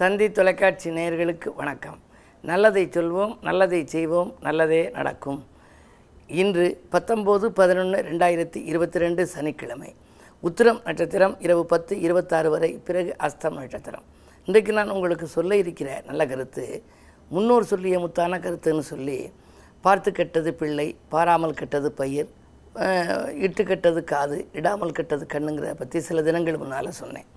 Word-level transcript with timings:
தந்தி 0.00 0.26
தொலைக்காட்சி 0.36 0.88
நேயர்களுக்கு 0.96 1.48
வணக்கம். 1.60 1.96
நல்லதை 2.48 2.82
சொல்வோம் 2.96 3.32
நல்லதை 3.46 3.80
செய்வோம் 3.94 4.30
நல்லதே 4.46 4.78
நடக்கும். 4.96 5.40
இன்று 6.40 6.66
பத்தொம்போது 6.92 7.46
பதினொன்று 7.60 7.98
ரெண்டாயிரத்தி 8.08 8.60
இருபத்தி 8.70 9.02
ரெண்டு 9.04 9.22
சனிக்கிழமை. 9.32 9.90
உத்திரம் 10.48 10.80
நட்சத்திரம் 10.86 11.34
இரவு 11.46 11.62
பத்து 11.72 11.96
இருபத்தாறு 12.06 12.48
வரை 12.54 12.70
பிறகு 12.88 13.10
அஸ்தம் 13.26 13.58
நட்சத்திரம். 13.60 14.06
இன்றைக்கு 14.48 14.78
நான் 14.78 14.94
உங்களுக்கு 14.96 15.28
சொல்ல 15.36 15.60
இருக்கிற 15.64 15.90
நல்ல 16.10 16.28
கருத்து 16.32 16.66
முன்னோர் 17.36 17.70
சொல்லிய 17.72 17.98
முத்தான 18.06 18.40
கருத்துன்னு 18.46 18.86
சொல்லி 18.92 19.18
பார்த்து 19.86 20.12
கெட்டது 20.18 20.52
பிள்ளை 20.60 20.88
பாராமல் 21.14 21.60
கெட்டது 21.62 21.90
பயிர் 22.00 22.32
இட்டு 23.46 23.64
கெட்டது 23.70 24.02
காது 24.12 24.38
இடாமல் 24.60 24.98
கெட்டது 24.98 25.26
கண்ணுங்கிறத 25.34 25.78
பற்றி 25.84 26.00
சில 26.10 26.22
தினங்கள் 26.28 26.64
முன்னால் 26.64 26.98
சொன்னேன். 27.04 27.28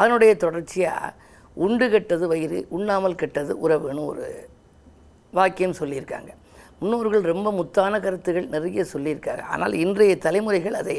அதனுடைய 0.00 0.32
தொடர்ச்சியாக 0.44 1.24
உண்டு 1.64 1.86
கெட்டது 1.94 2.24
வயிறு 2.32 2.58
உண்ணாமல் 2.76 3.20
கெட்டது 3.22 3.52
உறவுன்னு 3.64 4.02
ஒரு 4.12 4.26
வாக்கியம் 5.38 5.78
சொல்லியிருக்காங்க. 5.80 6.30
முன்னோர்கள் 6.80 7.30
ரொம்ப 7.32 7.48
முத்தான 7.58 8.00
கருத்துகள் 8.04 8.52
நிறைய 8.54 8.84
சொல்லியிருக்காங்க. 8.94 9.42
ஆனால் 9.54 9.74
இன்றைய 9.84 10.14
தலைமுறைகள் 10.26 10.80
அதை 10.80 10.96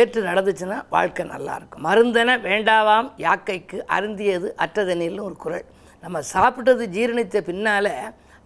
ஏற்று 0.00 0.20
நடந்துச்சுன்னா 0.28 0.76
வாழ்க்கை 0.94 1.24
நல்லா 1.32 1.54
இருக்கும் 1.58 1.84
மருந்தென 1.86 2.36
வேண்டாவாம் 2.48 3.08
யாக்கைக்கு 3.24 3.78
அருந்தியது 3.96 4.50
அற்றதெனில்னு 4.64 5.26
ஒரு 5.28 5.36
குறள் 5.44 5.66
நம்ம 6.04 6.20
சாப்பிட்டது 6.34 6.84
ஜீரணித்த 6.96 7.42
பின்னால் 7.48 7.90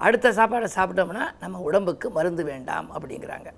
அடுத்த 0.06 0.32
சாப்பாடை 0.38 0.68
சாப்பிட்டோம்னா 0.78 1.26
நம்ம 1.42 1.60
உடம்புக்கு 1.68 2.08
மருந்து 2.16 2.44
வேண்டாம் 2.50 2.88
அப்படிங்கிறாங்க. 2.96 3.48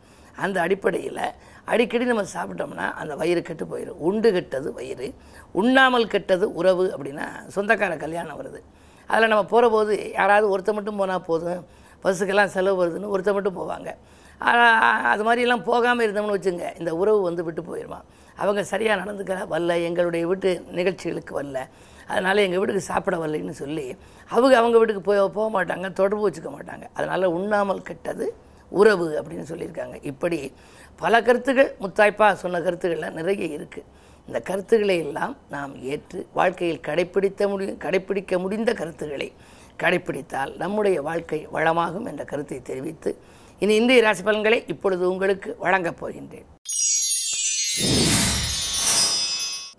அந்த 0.44 0.56
அடிப்படையில் 0.66 1.24
அடிக்கடி 1.72 2.04
நம்ம 2.10 2.24
சாப்பிட்டோம்னா 2.36 2.86
அந்த 3.00 3.12
வயிறு 3.20 3.40
கெட்டு 3.48 3.64
போயிடும் 3.72 4.00
உண்டு 4.08 4.28
கெட்டது 4.36 4.68
வயிறு. 4.78 5.08
உண்ணாமல் 5.60 6.06
கெட்டது 6.14 6.46
உறவு 6.60 6.84
அப்படின்னா 6.94 7.26
சொந்தக்கார 7.56 7.96
கல்யாணம் 8.04 8.38
வருது. 8.40 8.60
அதில் 9.10 9.32
நம்ம 9.32 9.44
போகிற 9.52 9.68
போது 9.74 9.94
யாராவது 10.18 10.46
ஒருத்த 10.54 10.72
மட்டும் 10.78 11.00
போனால் 11.02 11.26
போதும். 11.28 11.62
பஸ்ஸுக்கெல்லாம் 12.04 12.52
செலவு 12.56 12.78
வருதுன்னு 12.80 13.12
ஒருத்த 13.14 13.30
மட்டும் 13.36 13.58
போவாங்க. 13.60 13.90
அது 15.12 15.22
மாதிரிலாம் 15.28 15.64
போகாமல் 15.70 16.04
இருந்தோம்னு 16.06 16.36
வச்சுங்க 16.36 16.66
இந்த 16.80 16.90
உறவு 17.00 17.18
வந்து 17.28 17.42
விட்டு 17.46 17.62
போயிடுமா 17.70 17.98
அவங்க 18.42 18.60
சரியாக 18.70 19.00
நடந்துக்க 19.00 19.32
வரல 19.54 19.72
எங்களுடைய 19.88 20.24
வீட்டு 20.30 20.50
நிகழ்ச்சிகளுக்கு 20.78 21.32
வரல. 21.38 21.60
அதனால் 22.10 22.44
எங்கள் 22.44 22.60
வீட்டுக்கு 22.60 22.90
சாப்பிட 22.92 23.16
வரலைன்னு 23.22 23.56
சொல்லி 23.62 23.84
அவங்க 24.30 24.54
அவங்க 24.60 24.76
வீட்டுக்கு 24.80 25.02
போய் 25.08 25.20
போக 25.36 25.48
மாட்டாங்க 25.56 25.88
தொடர்பு 25.98 26.24
வச்சுக்க 26.26 26.50
மாட்டாங்க. 26.54 26.86
அதனால் 26.98 27.32
உண்ணாமல் 27.38 27.82
கெட்டது 27.90 28.26
உறவு 28.70 29.06
அப்படின்னு 29.20 29.46
சொல்லியிருக்காங்க. 29.52 29.96
இப்படி 30.02 30.52
பல 30.96 31.22
கருத்துகள் 31.22 31.70
முத்தாய்ப்பாக 31.80 32.32
சொன்ன 32.32 32.60
கருத்துக்கள்லாம் 32.66 33.18
நிறைய 33.20 33.58
இருக்குது 33.58 33.88
இந்த 34.26 34.40
கருத்துக்களை 34.40 34.96
எல்லாம் 35.04 35.36
நாம் 35.54 35.72
ஏற்று 35.92 36.26
வாழ்க்கையில் 36.32 36.84
கடைப்பிடித்த 36.88 37.48
முடியும் 37.48 37.80
கடைப்பிடிக்க 37.84 38.38
முடிந்த 38.38 38.72
கருத்துக்களை 38.80 39.28
கடைப்பிடித்தால் 39.82 40.52
நம்முடைய 40.56 41.02
வாழ்க்கை 41.02 41.40
வளமாகும் 41.52 42.08
என்ற 42.10 42.24
கருத்தை 42.24 42.58
தெரிவித்து 42.62 43.12
இனி 43.58 43.74
இந்திய 43.74 44.02
ராசி 44.02 44.22
பலன்களை 44.22 44.58
இப்பொழுது 44.66 45.04
உங்களுக்கு 45.12 45.56
வழங்கப் 45.58 45.98
போகின்றேன். 46.00 46.48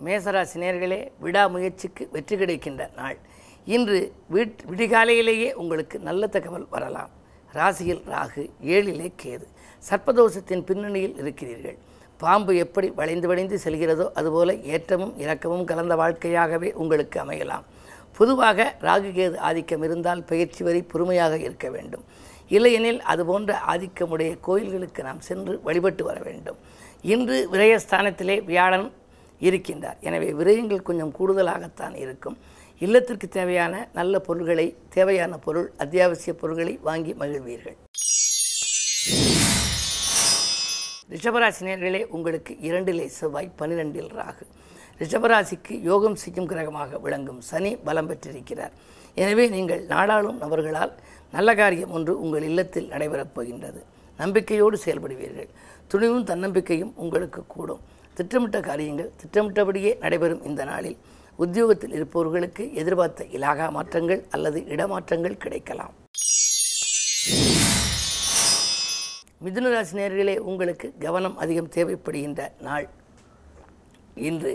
மேசராசி 0.06 0.58
நேர்களே 0.64 1.00
விடாமுயற்சிக்கு 1.24 2.04
வெற்றி 2.12 2.38
கிடைக்கின்ற 2.38 2.90
நாள். 2.96 3.18
இன்று 3.66 4.00
வீட் 4.34 4.62
விடிகாலையிலேயே 4.72 5.50
உங்களுக்கு 5.54 6.00
நல்ல 6.00 6.28
தகவல் 6.28 6.68
வரலாம். 6.70 7.12
ராசியில் 7.54 8.04
ராகு 8.14 8.44
ஏழிலே 8.74 9.08
கேது. 9.24 9.46
சர்ப்பதோஷத்தின் 9.90 10.64
பின்னணியில் 10.64 11.18
இருக்கிறீர்கள். 11.18 11.78
பாம்பு 12.18 12.56
எப்படி 12.56 12.88
வளைந்து 12.90 13.28
வளைந்து 13.28 13.60
செல்கிறதோ 13.64 14.06
அதுபோல 14.14 14.54
ஏற்றமும் 14.54 15.14
இறக்கமும் 15.18 15.64
கலந்த 15.64 15.96
வாழ்க்கையாகவே 15.96 16.70
உங்களுக்கு 16.74 17.18
அமையலாம். 17.24 17.66
பொதுவாக 18.18 18.76
ராகு 18.82 19.10
கேது 19.18 19.38
ஆதிக்கம் 19.38 19.84
இருந்தால் 19.84 20.24
பயிற்சி 20.24 20.64
வரை 20.64 20.82
பொறுமையாக 20.82 21.38
இருக்க 21.38 21.70
வேண்டும். 21.70 22.04
இல்லையெனில் 22.48 23.02
அதுபோன்ற 23.02 23.60
ஆதிக்கமுடைய 23.68 24.32
கோயில்களுக்கு 24.42 25.04
நாம் 25.04 25.20
சென்று 25.20 25.60
வழிபட்டு 25.64 26.04
வர 26.04 26.20
வேண்டும். 26.20 26.58
இன்று 27.02 27.50
விரயஸ்தானத்திலே 27.52 28.44
வியாழன் 28.44 28.92
இருக்கின்றார். 29.42 30.00
எனவே 30.02 30.32
விரயங்கள் 30.32 30.88
கொஞ்சம் 30.90 31.14
கூடுதலாகத்தான் 31.20 31.96
இருக்கும். 31.96 32.38
இல்லத்திற்கு 32.86 33.28
தேவையான 33.36 33.74
நல்ல 33.98 34.20
பொருள்களை 34.28 34.66
தேவையான 34.94 35.34
பொருள் 35.44 35.68
அத்தியாவசிய 35.84 36.32
பொருள்களை 36.40 36.72
வாங்கி 36.88 37.12
மகிழ்வீர்கள். 37.20 37.76
ரிஷபராசினியர்களே 41.12 42.02
உங்களுக்கு 42.16 42.54
இரண்டிலே 42.70 43.06
செவ்வாய் 43.18 43.52
பன்னிரெண்டில் 43.60 44.10
ராகு. 44.20 44.48
ரிஷபராசிக்கு 45.02 45.76
யோகம் 45.90 46.18
செய்யும் 46.24 46.50
கிரகமாக 46.54 47.02
விளங்கும் 47.06 47.40
சனி 47.52 47.72
பலம் 47.86 48.10
பெற்றிருக்கிறார். 48.12 48.74
எனவே 49.24 49.46
நீங்கள் 49.56 49.86
நாடாளும் 49.94 50.42
நபர்களால் 50.46 50.96
நல்ல 51.38 51.56
காரியம் 51.62 51.96
ஒன்று 52.00 52.16
உங்கள் 52.24 52.50
இல்லத்தில் 52.52 52.92
நடைபெறப் 52.96 53.34
போகின்றது. 53.38 53.82
நம்பிக்கையோடு 54.24 54.78
செயல்படுவீர்கள். 54.86 55.50
துணிவும் 55.88 56.28
தன்னம்பிக்கையும் 56.34 56.94
உங்களுக்கு 56.96 57.44
கூடும். 57.56 57.82
திட்டமிட்ட 58.14 58.60
காரியங்கள் 58.72 59.12
திட்டமிட்டபடியே 59.22 59.94
நடைபெறும் 60.06 60.46
இந்த 60.52 60.64
நாளில். 60.74 61.00
உத்தியோகத்தில் 61.44 61.94
இருப்பவர்களுக்கு 61.98 62.64
எதிர்பார்த்த 62.82 63.26
இலாகா 63.38 63.68
மாற்றங்கள் 63.76 64.22
அல்லது 64.36 64.60
இடமாற்றங்கள் 64.74 65.42
கிடைக்கலாம். 65.44 65.94
மிதுனராசி 69.46 69.94
நேர்களே 70.00 70.36
உங்களுக்கு 70.50 70.88
கவனம் 71.06 71.38
அதிகம் 71.44 71.72
தேவைப்படுகின்ற 71.76 72.42
நாள் 72.68 72.88
இன்று. 74.28 74.54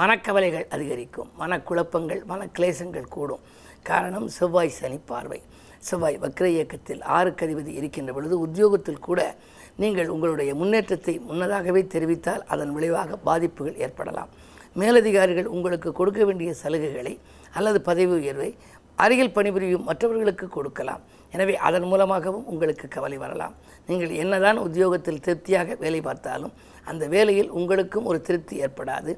மனக்கவலைகள் 0.00 0.66
அதிகரிக்கும் 0.76 1.28
மனக்குழப்பங்கள் 1.42 2.22
மனக்லேசங்கள் 2.32 3.12
கூடும். 3.16 3.44
காரணம் 3.90 4.26
செவ்வாய் 4.38 4.76
சனி 4.78 4.98
பார்வை. 5.10 5.40
செவ்வாய் 5.88 6.18
வக்ர 6.24 6.46
இயக்கத்தில் 6.54 7.02
ஆறு 7.18 7.30
கதிபதி 7.40 7.72
இருக்கின்ற 7.80 8.10
பொழுது 8.16 8.36
உத்தியோகத்தில் 8.46 9.04
கூட 9.08 9.20
நீங்கள் 9.82 10.12
உங்களுடைய 10.14 10.50
முன்னேற்றத்தை 10.62 11.14
முன்னதாகவே 11.28 11.82
தெரிவித்தால் 11.94 12.44
அதன் 12.54 12.74
விளைவாக 12.78 13.18
பாதிப்புகள் 13.28 13.80
ஏற்படலாம். 13.86 14.32
மேலதிகாரிகள் 14.80 15.52
உங்களுக்கு 15.56 15.90
கொடுக்க 15.98 16.22
வேண்டிய 16.28 16.52
சலுகைகளை 16.62 17.14
அல்லது 17.58 17.78
பதவி 17.88 18.14
உயர்வை 18.20 18.50
அருகில் 19.04 19.34
பணிபுரியும் 19.36 19.86
மற்றவர்களுக்கு 19.88 20.46
கொடுக்கலாம். 20.56 21.00
எனவே 21.34 21.54
அதன் 21.68 21.86
மூலமாகவும் 21.90 22.44
உங்களுக்கு 22.52 22.86
கவலை 22.96 23.16
வரலாம். 23.22 23.54
நீங்கள் 23.88 24.12
என்னதான் 24.22 24.58
உத்தியோகத்தில் 24.66 25.24
திருப்தியாக 25.26 25.76
வேலை 25.80 26.00
பார்த்தாலும் 26.08 26.52
அந்த 26.90 27.04
வேலையில் 27.14 27.50
உங்களுக்கும் 27.58 28.08
ஒரு 28.10 28.18
திருப்தி 28.28 28.56
ஏற்படாது. 28.64 29.12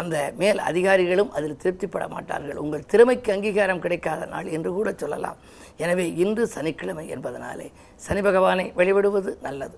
அந்த 0.00 0.16
மேல் 0.40 0.60
அதிகாரிகளும் 0.70 1.32
அதில் 1.38 1.60
திருப்திப்பட 1.62 2.06
மாட்டார்கள். 2.16 2.60
உங்கள் 2.64 2.88
திறமைக்கு 2.92 3.32
அங்கீகாரம் 3.36 3.82
கிடைக்காத 3.86 4.28
நாள் 4.34 4.52
என்று 4.56 4.72
கூட 4.78 4.92
சொல்லலாம். 5.04 5.40
எனவே 5.84 6.06
இன்று 6.24 6.46
சனிக்கிழமை 6.56 7.06
என்பதனாலே 7.16 7.68
சனி 8.06 8.22
பகவானை 8.28 8.66
வழிபடுவது 8.80 9.32
நல்லது. 9.48 9.76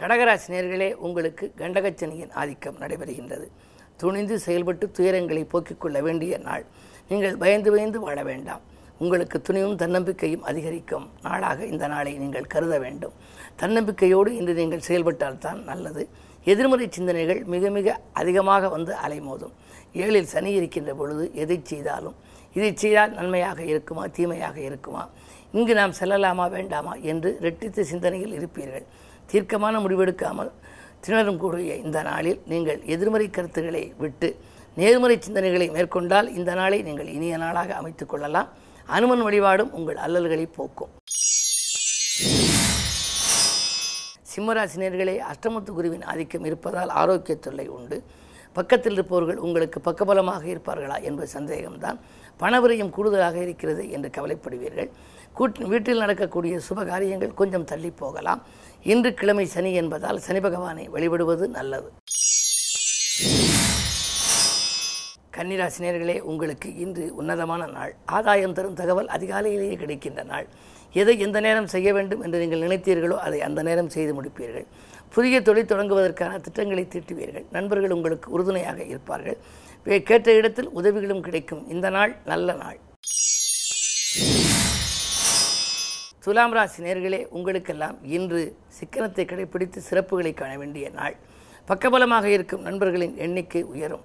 கடகராசி 0.00 0.48
நேர்களே 0.52 0.88
உங்களுக்கு 1.06 1.44
கண்டகச்சனியின் 1.60 2.32
ஆதிக்கம் 2.40 2.80
நடைபெறுகின்றது. 2.80 3.46
துணிந்து 4.00 4.34
செயல்பட்டு 4.46 4.86
துயரங்களை 4.96 5.42
போக்கிக் 5.52 5.80
கொள்ள 5.82 5.98
வேண்டிய 6.06 6.38
நாள். 6.38 6.64
நீங்கள் 7.10 7.36
பயந்து 7.42 7.70
பயந்து 7.74 8.00
வாழ 8.00 8.18
வேண்டாம். 8.30 8.62
உங்களுக்கு 8.98 9.36
துணிவும் 9.46 9.78
தன்னம்பிக்கையும் 9.82 10.44
அதிகரிக்கும் 10.50 11.06
நாளாக 11.22 11.58
இந்த 11.72 11.86
நாளை 11.86 12.12
நீங்கள் 12.22 12.50
கருத 12.54 12.74
வேண்டும். 12.84 13.14
தன்னம்பிக்கையோடு 13.62 14.30
இன்று 14.40 14.54
நீங்கள் 14.60 14.86
செயல்பட்டால்தான் 14.88 15.60
நல்லது. 15.70 16.04
எதிர்மறை 16.52 16.88
சிந்தனைகள் 16.96 17.40
மிக 17.54 17.70
மிக 17.78 17.96
அதிகமாக 18.20 18.68
வந்து 18.76 18.92
அலைமோதும். 19.06 19.54
ஏழில் 20.02 20.30
சனி 20.34 20.52
இருக்கின்ற 20.58 20.92
பொழுது 20.94 21.24
எதை 21.42 21.58
செய்தாலும் 21.72 22.16
இதை 22.56 22.70
செய்தால் 22.74 23.16
நன்மையாக 23.18 23.60
இருக்குமா 23.72 24.04
தீமையாக 24.18 24.56
இருக்குமா? 24.68 25.02
இங்கு 25.52 25.74
நாம் 25.74 25.98
செல்லலாமா 26.00 26.46
வேண்டாமா 26.50 26.94
என்று 27.10 27.30
ரெட்டித்த 27.46 27.80
சிந்தனையில் 27.92 28.36
இருப்பீர்கள். 28.38 28.86
தீர்க்கமான 29.26 29.78
முடிவெடுக்காமல் 29.78 30.50
திணறும் 31.00 31.36
கூடிய 31.36 31.74
இந்த 31.74 32.02
நாளில் 32.02 32.40
நீங்கள் 32.46 32.80
எதிர்மறை 32.84 33.30
கருத்துக்களை 33.30 33.94
விட்டு 33.98 34.36
நேர்மறை 34.74 35.18
சிந்தனைகளை 35.18 35.72
மேற்கொண்டால் 35.72 36.34
இந்த 36.34 36.54
நாளை 36.54 36.82
நீங்கள் 36.82 37.06
இனிய 37.06 37.36
நாளாக 37.36 37.74
அமைத்துக் 37.74 38.08
கொள்ளலாம். 38.08 38.48
அனுமன் 38.86 39.22
வழிபாடும் 39.22 39.72
உங்கள் 39.72 39.96
அல்லல்களை 39.96 40.46
போக்கும். 40.46 40.90
சிம்மராசினியர்களே 44.34 45.20
அஷ்டமத்து 45.32 45.70
குருவின் 45.70 46.04
ஆதிக்கம் 46.04 46.44
இருப்பதால் 46.44 46.88
ஆரோக்கிய 46.88 47.36
தொல்லை 47.36 47.68
உண்டு. 47.68 48.02
பக்கத்தில் 48.52 48.92
இருப்பவர்கள் 48.92 49.36
உங்களுக்கு 49.36 49.80
பக்கபலமாக 49.80 50.42
இருப்பார்களா 50.54 51.02
என்பது 51.02 51.40
சந்தேகம்தான். 51.40 51.98
பணவிரயம் 52.40 52.90
கூடுதலாக 52.90 53.42
இருக்கிறது 53.42 53.90
என்று 53.90 54.10
கவலைப்படுவீர்கள். 54.16 54.90
கூட் 55.38 55.58
வீட்டில் 55.70 56.02
நடக்கக்கூடிய 56.02 56.54
சுப 56.66 56.84
காரியங்கள் 56.90 57.38
கொஞ்சம் 57.40 57.66
தள்ளி 57.70 57.90
போகலாம். 58.02 58.40
இன்று 58.92 59.10
கிழமை 59.20 59.44
சனி 59.54 59.70
என்பதால் 59.80 60.22
சனி 60.26 60.40
பகவானை 60.46 60.84
வழிபடுவது 60.94 61.46
நல்லது. 61.56 61.88
கன்னிராசினியர்களே 65.36 66.16
உங்களுக்கு 66.30 66.68
இன்று 66.84 67.06
உன்னதமான 67.20 67.62
நாள். 67.76 67.92
ஆதாயம் 68.18 68.54
தரும் 68.58 68.78
தகவல் 68.80 69.10
அதிகாலையிலேயே 69.16 69.76
கிடைக்கின்ற 69.82 70.22
நாள். 70.32 70.46
எதை 71.00 71.14
எந்த 71.26 71.38
நேரம் 71.46 71.70
செய்ய 71.74 71.88
வேண்டும் 71.96 72.22
என்று 72.26 72.38
நீங்கள் 72.42 72.64
நினைத்தீர்களோ 72.66 73.16
அதை 73.26 73.40
அந்த 73.48 73.60
நேரம் 73.68 73.92
செய்து 73.96 74.12
முடிப்பீர்கள். 74.18 74.66
புதிய 75.14 75.42
தொழில் 75.48 75.70
தொடங்குவதற்கான 75.72 76.40
திட்டங்களை 76.46 76.86
தீட்டுவீர்கள். 76.94 77.46
நண்பர்கள் 77.56 77.96
உங்களுக்கு 77.98 78.30
உறுதுணையாக 78.36 78.80
இருப்பார்கள். 78.92 79.38
கேட்ட 80.10 80.28
இடத்தில் 80.40 80.72
உதவிகளும் 80.80 81.24
கிடைக்கும். 81.28 81.62
இந்த 81.76 81.90
நாள் 81.96 82.14
நல்ல 82.32 82.54
நாள். 82.64 82.78
துலாம் 86.26 86.54
ராசி 86.56 86.78
நேர்களே 86.84 87.18
உங்களுக்கெல்லாம் 87.36 87.96
இன்று 88.14 88.40
சிக்கனத்தை 88.76 89.24
கடைபிடித்து 89.32 89.80
சிறப்புகளை 89.88 90.32
காண 90.40 90.52
வேண்டிய 90.60 90.86
நாள். 90.96 91.14
பக்கபலமாக 91.68 92.26
இருக்கும் 92.36 92.64
நண்பர்களின் 92.68 93.14
எண்ணிக்கை 93.24 93.62
உயரும். 93.72 94.02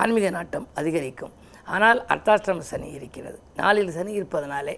ஆன்மீக 0.00 0.30
நாட்டம் 0.36 0.66
அதிகரிக்கும். 0.80 1.32
ஆனால் 1.76 2.00
அர்த்தாஷ்டிரம 2.12 2.66
சனி 2.70 2.88
இருக்கிறது. 2.98 3.38
நாளில் 3.60 3.94
சனி 3.98 4.12
இருப்பதனாலே 4.20 4.74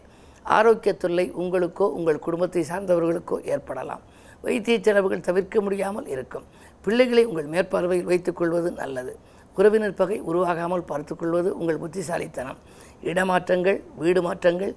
ஆரோக்கிய 0.58 0.94
தொல்லை 1.04 1.26
உங்களுக்கோ 1.42 1.88
உங்கள் 1.98 2.22
குடும்பத்தை 2.26 2.64
சார்ந்தவர்களுக்கோ 2.72 3.38
ஏற்படலாம். 3.54 4.04
வைத்திய 4.44 4.76
செலவுகள் 4.86 5.26
தவிர்க்க 5.30 5.64
முடியாமல் 5.66 6.12
இருக்கும். 6.14 6.46
பிள்ளைகளை 6.84 7.26
உங்கள் 7.32 7.50
மேற்பார்வையில் 7.56 8.08
வைத்துக்கொள்வது 8.12 8.70
நல்லது. 8.82 9.12
உறவினர் 9.56 9.98
பகை 10.04 10.20
உருவாகாமல் 10.30 10.88
பார்த்துக்கொள்வது 10.92 11.50
உங்கள் 11.60 11.82
புத்திசாலித்தனம். 11.84 12.62
இடமாற்றங்கள் 13.10 13.78
வீடு 14.02 14.20
மாற்றங்கள் 14.30 14.72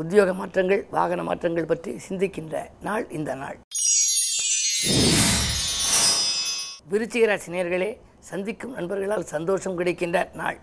உத்தியோக 0.00 0.30
மாற்றங்கள் 0.32 0.82
வாகன 0.90 1.22
மாற்றங்கள் 1.22 1.68
பற்றி 1.70 1.90
சிந்திக்கின்ற 2.08 2.54
நாள் 2.86 3.04
இந்த 3.16 3.30
நாள். 3.40 3.56
விருச்சிகராசினியர்களே 6.92 7.90
சந்திக்கும் 8.30 8.72
நண்பர்களால் 8.72 9.26
சந்தோஷம் 9.34 9.76
கிடைக்கின்ற 9.80 10.18
நாள். 10.40 10.58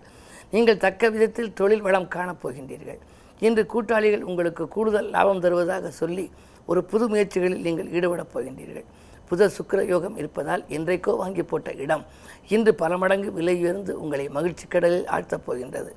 நீங்கள் 0.54 0.80
தக்க 0.84 1.10
விதத்தில் 1.14 1.52
தொழில் 1.60 1.84
வளம் 1.86 2.08
காணப்போகின்றீர்கள். 2.16 3.00
இன்று 3.46 3.62
கூட்டாளிகள் 3.74 4.26
உங்களுக்கு 4.30 4.64
கூடுதல் 4.68 5.10
லாபம் 5.14 5.42
தருவதாக 5.44 5.90
சொல்லி 6.00 6.26
ஒரு 6.66 6.82
புது 6.84 7.06
முயற்சிகளில் 7.12 7.64
நீங்கள் 7.66 7.92
ஈடுபடப் 7.96 8.32
போகின்றீர்கள். 8.34 8.86
புத 9.30 9.48
சுக்கர 9.56 9.80
யோகம் 9.86 10.16
இருப்பதால் 10.16 10.64
இன்றைக்கோ 10.76 11.12
வாங்கி 11.22 11.42
போட்ட 11.42 11.70
இடம். 11.84 12.04
இன்று 12.48 12.72
பல 12.74 12.96
மடங்கு 13.02 13.30
விலை 13.32 13.54
உயர்ந்து 13.62 13.92
உங்களை 14.00 14.26
மகிழ்ச்சி 14.38 14.66
கடலில் 14.66 15.06
ஆழ்த்தப் 15.06 15.46
போகின்றது. 15.46 15.92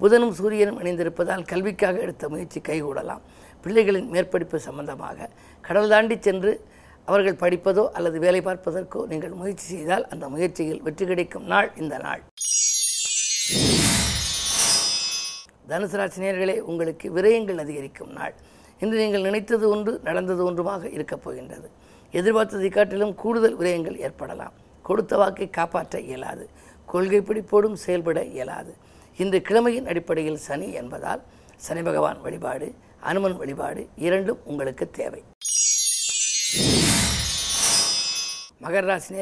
புதனும் 0.00 0.34
சூரியனும் 0.38 0.80
இணைந்திருப்பதால் 0.82 1.44
கல்விக்காக 1.50 2.00
எடுத்த 2.06 2.28
முயற்சி 2.32 2.60
கைகூடலாம். 2.68 3.22
பிள்ளைகளின் 3.64 4.08
மேற்படிப்பு 4.14 4.58
சம்பந்தமாக 4.66 5.28
கடல் 5.66 5.92
தாண்டி 5.92 6.16
சென்று 6.26 6.52
அவர்கள் 7.10 7.40
படிப்பதோ 7.42 7.84
அல்லது 7.96 8.18
வேலை 8.24 8.40
பார்ப்பதற்கோ 8.48 9.00
நீங்கள் 9.12 9.34
முயற்சி 9.40 9.66
செய்தால் 9.74 10.04
அந்த 10.12 10.24
முயற்சியில் 10.34 10.82
வெற்றி 10.86 11.04
கிடைக்கும் 11.10 11.46
நாள் 11.52 11.68
இந்த 11.82 11.94
நாள். 12.06 12.22
தனுசு 15.70 15.96
ராசினியர்களே 16.00 16.56
உங்களுக்கு 16.70 17.06
விரயங்கள் 17.16 17.62
அதிகரிக்கும் 17.64 18.12
நாள். 18.18 18.34
இன்று 18.82 18.96
நீங்கள் 19.02 19.26
நினைத்தது 19.28 19.66
ஒன்று 19.74 19.92
நடந்தது 20.08 20.42
ஒன்றுமாக 20.48 20.90
இருக்கப் 20.96 21.24
போகின்றது. 21.24 21.68
எதிர்பார்த்ததை 22.18 22.68
காட்டிலும் 22.76 23.14
கூடுதல் 23.22 23.56
விரயங்கள் 23.60 23.96
ஏற்படலாம். 24.06 24.54
கொடுத்த 24.88 25.16
வாக்கை 25.22 25.48
காப்பாற்ற 25.58 26.00
இயலாது. 26.08 26.44
கொள்கை 26.92 27.20
பிடிப்போடும் 27.28 27.78
செயல்பட 27.84 28.20
இயலாது. 28.34 28.74
இன்று 29.22 29.38
கிழமையின் 29.48 29.86
அடிப்படையில் 29.90 30.40
சனி 30.46 30.66
என்பதால் 30.80 31.20
சனி 31.66 31.82
பகவான் 31.82 32.18
வழிபாடு 32.24 32.66
அனுமன் 33.10 33.36
வழிபாடு 33.36 33.82
இரண்டும் 34.06 34.40
உங்களுக்கு 34.44 34.84
தேவை. 34.90 35.20
மகர 38.64 38.82
ராசி 38.90 39.14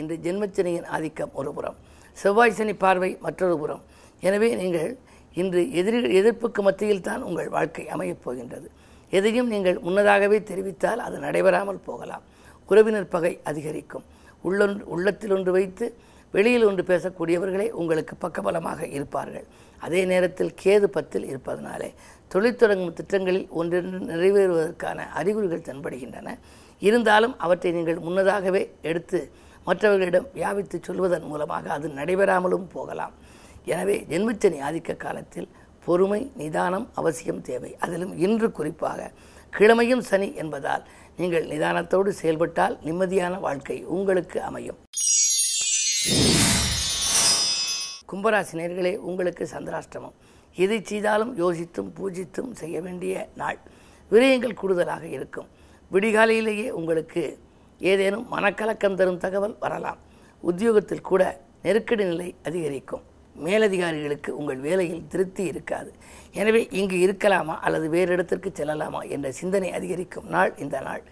இன்று 0.00 0.16
ஜென்மச்சனியின் 0.26 0.86
ஆதிக்கம் 0.96 1.34
ஒரு 1.40 1.52
புறம் 1.52 1.76
செவ்வாய் 2.16 2.56
சனி 2.58 2.74
பார்வை 2.84 3.10
மற்றொரு 3.26 3.58
புறம். 3.58 3.82
எனவே 4.20 4.48
நீங்கள் 4.62 4.96
இன்று 5.34 5.60
எதிரி 5.80 6.00
எதிர்ப்புக்கு 6.20 6.62
மத்தியில் 6.68 7.06
தான் 7.10 7.22
உங்கள் 7.22 7.48
வாழ்க்கை 7.48 7.88
அமையப் 7.88 8.24
போகின்றது. 8.24 8.66
எதையும் 9.10 9.48
நீங்கள் 9.48 9.78
முன்னதாகவே 9.78 10.38
தெரிவித்தால் 10.38 11.04
அது 11.06 11.18
நடைபெறாமல் 11.18 11.84
போகலாம். 11.88 12.24
உறவினர் 12.68 13.12
பகை 13.14 13.40
அதிகரிக்கும். 13.44 14.04
உள்ளொன்று 14.44 14.82
உள்ளத்தில் 14.94 15.32
ஒன்று 15.32 15.52
வைத்து 15.52 15.86
வெளியில் 16.34 16.66
ஒன்று 16.68 16.82
பேசக்கூடியவர்களே 16.90 17.68
உங்களுக்கு 17.80 18.14
பக்கபலமாக 18.24 18.80
இருப்பார்கள். 18.96 19.46
அதே 19.86 20.00
நேரத்தில் 20.12 20.52
கேது 20.62 20.86
பத்தில் 20.96 21.26
இருப்பதனாலே 21.30 21.88
தொழில் 22.32 22.60
தொடங்கும் 22.62 22.94
திட்டங்களில் 22.98 23.48
ஒன்றிரண்டு 23.58 23.98
நிறைவேறுவதற்கான 24.12 24.98
அறிகுறிகள் 25.20 25.66
தென்படுகின்றன. 25.68 26.28
இருந்தாலும் 26.86 27.34
அவற்றை 27.44 27.70
நீங்கள் 27.76 28.00
முன்னதாகவே 28.06 28.62
எடுத்து 28.90 29.18
மற்றவர்களிடம் 29.68 30.26
வியாபித்து 30.38 30.78
சொல்வதன் 30.86 31.28
மூலமாக 31.32 31.70
அது 31.76 31.86
நடைபெறாமலும் 31.98 32.66
போகலாம். 32.74 33.14
எனவே 33.74 33.96
ஜென்மச்சனி 34.10 34.58
ஆதிக்க 34.68 34.96
காலத்தில் 35.04 35.48
பொறுமை 35.86 36.20
நிதானம் 36.42 36.86
அவசியம் 37.00 37.40
தேவை. 37.48 37.70
அதிலும் 37.84 38.12
இன்று 38.26 38.48
குறிப்பாக 38.58 39.10
கிழமையும் 39.52 40.04
சனி 40.10 40.28
என்பதால் 40.42 40.84
நீங்கள் 41.20 41.48
நிதானத்தோடு 41.52 42.12
செயல்பட்டால் 42.20 42.76
நிம்மதியான 42.86 43.34
வாழ்க்கை 43.46 43.76
உங்களுக்கு 43.96 44.38
அமையும். 44.48 44.78
கும்பராசி 48.08 48.54
நேர்களே 48.60 48.92
உங்களுக்கு 49.08 49.44
சந்திராஷ்டமம். 49.54 50.16
எதை 50.56 50.78
செய்தாலும் 50.90 51.32
யோசித்தும் 51.42 51.90
பூஜித்தும் 51.98 52.52
செய்ய 52.60 52.76
வேண்டிய 52.86 53.14
நாள். 53.40 53.58
விரயங்கள் 54.10 54.58
கூடுதலாக 54.60 55.04
இருக்கும். 55.16 55.48
விடிகாலையிலேயே 55.90 56.68
உங்களுக்கு 56.80 57.22
ஏதேனும் 57.80 58.26
மனக்கலக்கம் 58.34 58.98
தரும் 59.00 59.22
தகவல் 59.24 59.56
வரலாம். 59.64 59.98
உத்தியோகத்தில் 60.42 61.08
கூட 61.10 61.22
நெருக்கடி 61.66 62.04
நிலை 62.12 62.28
அதிகரிக்கும். 62.48 63.04
மேலதிகாரிகளுக்கு 63.36 64.30
உங்கள் 64.40 64.60
வேலையில் 64.66 65.06
திருப்தி 65.12 65.44
இருக்காது. 65.52 65.90
எனவே 66.40 66.60
இங்கு 66.80 66.96
இருக்கலாமா 67.06 67.56
அல்லது 67.66 67.86
வேறு 67.94 68.12
இடத்திற்கு 68.16 68.50
செல்லலாமா 68.58 69.00
என்ற 69.16 69.32
சிந்தனை 69.40 69.70
அதிகரிக்கும் 69.78 70.28
நாள் 70.34 70.52
இந்த 70.64 70.80
நாள். 70.88 71.02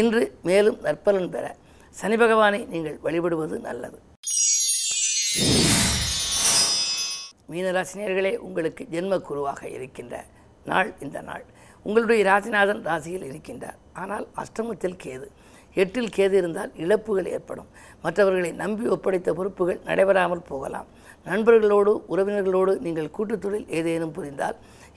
இன்று 0.00 0.22
மேலும் 0.48 0.80
நற்பலன் 0.86 1.32
பெற 1.34 1.46
சனி 2.00 2.16
பகவானை 2.22 2.60
நீங்கள் 2.72 2.98
வழிபடுவது 3.06 3.56
நல்லது. 3.68 3.98
மீனராசினியர்களே 7.52 8.32
உங்களுக்கு 8.46 8.82
ஜென்ம 8.94 9.18
குருவாக 9.28 9.62
இருக்கின்ற 9.76 10.16
நாள் 10.70 10.90
இந்த 11.04 11.18
நாள். 11.28 11.44
உங்களுடைய 11.86 12.22
ராசிநாதன் 12.30 12.82
ராசியில் 12.88 13.24
இருக்கின்றார். 13.30 13.78
ஆனால் 14.02 14.26
அஷ்டமத்தில் 14.42 15.00
கேது. 15.04 15.26
எட்டில் 15.82 16.12
கேது 16.16 16.34
இருந்தால் 16.40 16.72
இழப்புகள் 16.82 17.28
ஏற்படும். 17.36 17.68
மற்றவர்களை 18.02 18.50
நம்பி 18.62 18.84
ஒப்படைத்த 18.94 19.30
பொறுப்புகள் 19.38 19.80
நடைபெறாமல் 19.88 20.44
போகலாம். 20.50 20.88
நண்பர்களோடு 21.30 21.92
உறவினர்களோடு 22.12 22.72
நீங்கள் 22.86 23.10
கூட்டுத்தொழில் 23.16 23.66
ஏதேனும் 23.78 24.14
புரிந்தால் 24.16 24.56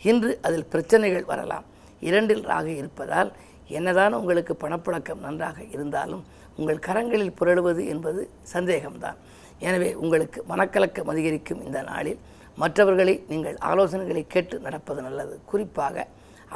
இன்று 0.09 0.31
அதில் 0.41 0.69
பிரச்சனைகள் 0.73 1.27
வரலாம். 1.31 1.65
இரண்டில் 2.07 2.43
ராக 2.51 2.67
இருப்பதால் 2.81 3.31
என்னதான் 3.77 4.13
உங்களுக்கு 4.13 4.53
பணப்புழக்கம் 4.63 5.23
நன்றாக 5.27 5.59
இருந்தாலும் 5.75 6.23
உங்கள் 6.59 6.85
கரங்களில் 6.87 7.37
புரளுவது 7.39 7.83
என்பது 7.93 8.21
சந்தேகம்தான். 8.53 9.19
எனவே 9.59 9.89
உங்களுக்கு 10.03 10.39
மனக்கலக்கம் 10.49 11.11
அதிகரிக்கும் 11.13 11.63
இந்த 11.67 11.81
நாளில். 11.91 12.19
மற்றவர்களை 12.61 13.15
நீங்கள் 13.27 13.57
ஆலோசனைகளை 13.69 14.23
கேட்டு 14.27 14.59
நடப்பது 14.59 15.01
நல்லது. 15.01 15.39
குறிப்பாக 15.45 16.07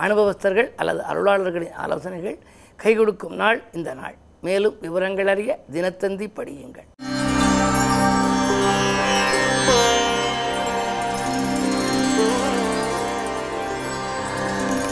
அனுபவஸ்தர்கள் 0.05 0.69
அல்லது 0.75 1.01
அருளாளர்களின் 1.11 1.77
ஆலோசனைகள் 1.85 2.37
கை 2.75 2.95
கொடுக்கும் 2.95 3.35
நாள் 3.35 3.61
இந்த 3.71 3.93
நாள். 3.93 4.15
மேலும் 4.47 4.77
விவரங்கள் 4.81 5.27
அறிய 5.27 5.59
தினத்தந்தி 5.71 6.27
படியுங்கள். 6.39 6.89